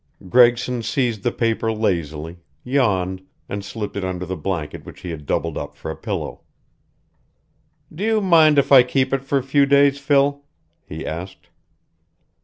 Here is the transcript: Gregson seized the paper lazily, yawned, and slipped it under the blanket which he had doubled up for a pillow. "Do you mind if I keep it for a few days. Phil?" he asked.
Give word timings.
Gregson 0.29 0.81
seized 0.81 1.21
the 1.21 1.31
paper 1.31 1.71
lazily, 1.71 2.37
yawned, 2.63 3.21
and 3.47 3.63
slipped 3.63 3.95
it 3.95 4.03
under 4.03 4.25
the 4.25 4.35
blanket 4.35 4.83
which 4.83 5.01
he 5.01 5.11
had 5.11 5.27
doubled 5.27 5.59
up 5.59 5.75
for 5.75 5.91
a 5.91 5.95
pillow. 5.95 6.41
"Do 7.93 8.03
you 8.03 8.19
mind 8.19 8.57
if 8.57 8.71
I 8.71 8.81
keep 8.81 9.13
it 9.13 9.23
for 9.23 9.37
a 9.37 9.43
few 9.43 9.67
days. 9.67 9.99
Phil?" 9.99 10.41
he 10.87 11.05
asked. 11.05 11.49